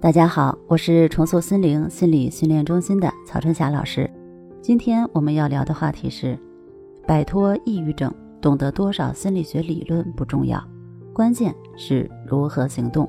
[0.00, 4.10] 大家好，我是重塑心灵心理训练中心的曹春霞老师。
[4.62, 6.38] 今天我们要聊的话题是：
[7.06, 8.10] 摆脱抑郁症，
[8.40, 10.58] 懂得多少心理学理论不重要，
[11.12, 13.06] 关键是如何行动。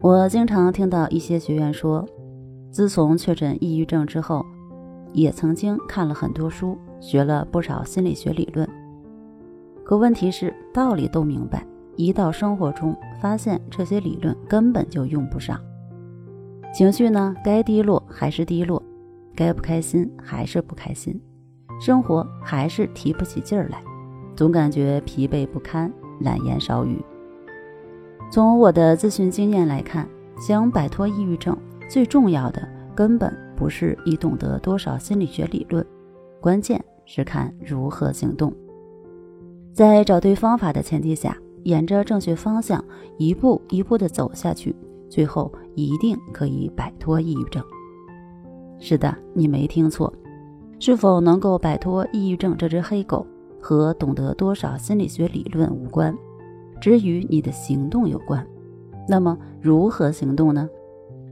[0.00, 2.06] 我经常听到一些学员说，
[2.70, 4.46] 自从确诊抑郁症之后，
[5.12, 8.68] 也曾经看了很多书，学了不少心理学理论。
[9.84, 11.66] 可问题是，道理都明白。
[11.96, 15.60] 一到生活中，发现这些理论根本就用不上。
[16.72, 18.82] 情绪呢，该低落还是低落，
[19.34, 21.20] 该不开心还是不开心，
[21.80, 23.80] 生活还是提不起劲儿来，
[24.34, 27.00] 总感觉疲惫不堪，懒言少语。
[28.30, 31.56] 从我的咨询经验来看，想摆脱抑郁症，
[31.88, 35.86] 最重要的根本不是你懂得多少心理学理论，
[36.40, 38.52] 关键是看如何行动。
[39.72, 41.36] 在找对方法的前提下。
[41.64, 42.82] 沿着正确方向
[43.18, 44.74] 一步一步地走下去，
[45.10, 47.62] 最后一定可以摆脱抑郁症。
[48.78, 50.12] 是的，你没听错，
[50.78, 53.26] 是否能够摆脱抑郁症这只黑狗，
[53.60, 56.14] 和懂得多少心理学理论无关，
[56.80, 58.46] 只与你的行动有关。
[59.08, 60.68] 那么如何行动呢？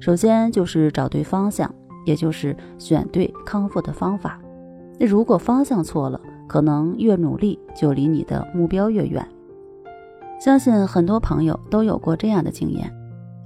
[0.00, 1.74] 首先就是找对方向，
[2.04, 4.40] 也就是选对康复的方法。
[4.98, 9.26] 那如果方向错了，可能越努力就离你的目标越远。
[10.38, 12.92] 相信很多朋友都有过这样的经验，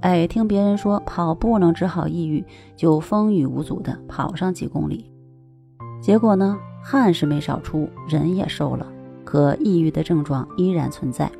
[0.01, 5.11] 哎，听别人说跑步能治好抑郁，就风雨无阻的跑上几公里，
[5.99, 8.85] 结果呢，汗是没少出，人也瘦了，
[9.23, 11.31] 可抑郁的症状依然存在，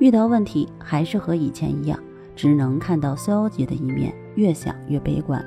[0.00, 1.96] 遇到问题还是和以前一样，
[2.34, 5.44] 只能看到消极的一面，越想越悲观。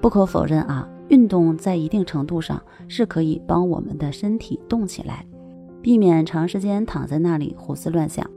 [0.00, 5.26] 不可否认啊，运动在一定程度上是可以帮我们的身体动起来。
[5.80, 8.28] 避免长时间躺在那里胡思乱想，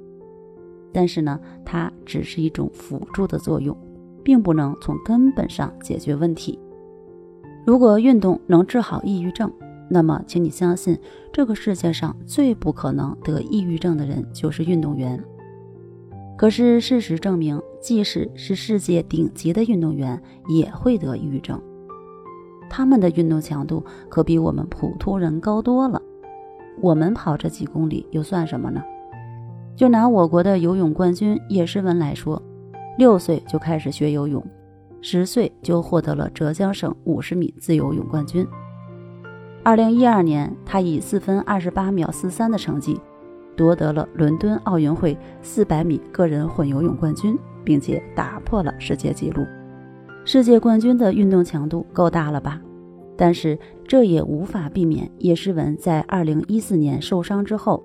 [0.94, 3.76] 但是呢，它只是一种辅助的作用，
[4.24, 6.60] 并不能从根本上解决问题。
[7.66, 9.52] 如果运动能治好抑郁症，
[9.90, 10.98] 那么请你相信，
[11.32, 15.22] 这个世界上最不可能得抑郁症的人就是运动员。
[16.38, 21.62] 可是事实证明，即使是世界顶级的运动员也会得抑郁症，
[22.68, 26.01] 他们的运动强度可比我们普通人高多了。
[26.80, 28.82] 我们跑这几公里又算什么呢？
[29.76, 32.42] 就拿我国的游泳冠军叶诗文来说，
[32.98, 34.46] 六岁就开始学游泳，
[35.02, 38.46] 十岁就获得了浙江省五十米自由泳冠军。
[39.64, 43.00] 二零一二年，他以四分二十八秒四三的成绩，
[43.56, 49.46] 夺得了伦敦奥运会四百米个人混游泳冠军，并且打破了世界纪录。
[50.26, 52.62] 世界冠军的运动强度够大了吧？
[53.22, 53.56] 但是
[53.88, 57.84] 这也无法避免叶诗文在二零一四年受伤之后，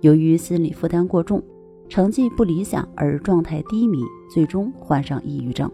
[0.00, 1.40] 由于心理负担过重，
[1.88, 5.70] 成绩不理想而状态低迷，最终患上抑郁症。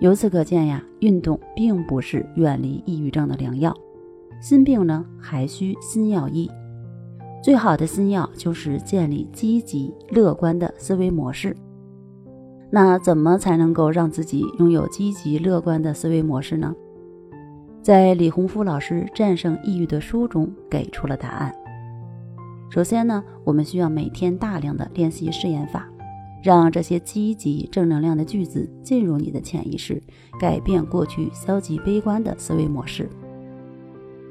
[0.00, 3.76] 由此可见呀，运动并不是远离抑郁症的良药，
[4.40, 6.50] 心病呢还需心药医。
[7.42, 11.54] 最好的心药就是建立积极乐观的思维模式。
[12.70, 16.74] 那怎么才能够让自己拥有积极乐观的思维模式呢？
[17.84, 21.54] 在李洪福老师《战胜抑郁》的书中给出了答案。
[22.70, 25.86] 首先呢，我们需要每天大量的练习试验法，
[26.42, 30.02] 让这些积极正能量的句子进入你的潜意识，
[30.40, 33.06] 改变过去消极悲观的思维模式。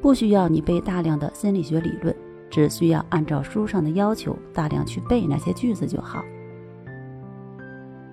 [0.01, 2.15] 不需要你背大量的心理学理论，
[2.49, 6.25] 只需要按照书上的要求大量去背那些句子就好。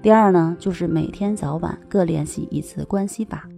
[0.03, 3.49] 第二呢，就是每天早晚各练习一次关系法。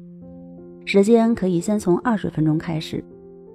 [0.85, 3.03] 时间可以先从二十分钟开始，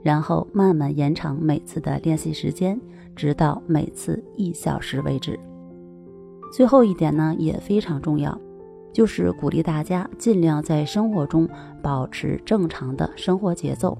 [0.04, 2.80] 然后慢慢延长每次的练习时间，
[3.16, 5.38] 直到每次一小时为止。
[6.54, 8.40] 最后一点呢也非常重要，
[8.94, 11.48] 就是鼓励大家尽量在生活中
[11.82, 13.98] 保持正常的生活节奏，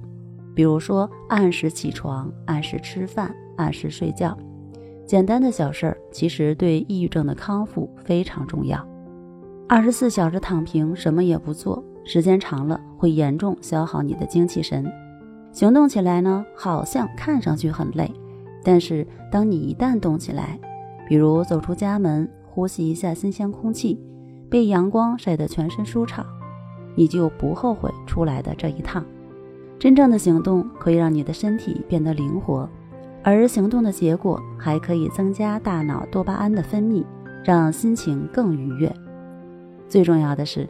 [0.54, 4.36] 比如说按时起床、按时吃饭、按时睡觉。
[5.04, 8.82] 简单的小事儿其实对抑郁症的康复非常重要。
[9.68, 11.84] 二十四小时躺平，什么也不做。
[12.08, 14.90] 时间长了会严重消耗你的精气神，
[15.52, 18.10] 行动起来呢好像看上去很累，
[18.64, 20.58] 但是当你一旦动起来，
[21.06, 24.00] 比如走出家门，呼吸一下新鲜空气，
[24.48, 26.24] 被阳光晒得全身舒畅，
[26.94, 29.04] 你就不后悔出来的这一趟。
[29.78, 32.66] 真正的行动可以让你的身体变得灵活，
[33.22, 37.04] 而行动的结果还可以增加大脑多巴胺的分泌，
[37.44, 38.90] 让心情更愉悦。
[39.86, 40.66] 最重要的是。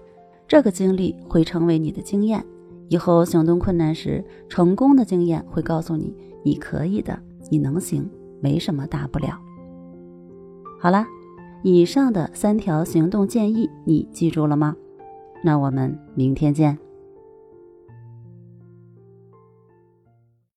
[0.49, 2.43] 这个经历会成为你的经验，
[2.89, 8.09] 以后行动困难时，成功的经验会告诉你，你可以的，你能行，
[8.41, 9.39] 没什么大不了。
[10.81, 11.07] 好啦，
[11.63, 14.75] 以上的三条行动建议你记住了吗？
[15.45, 16.79] 那我们明天见。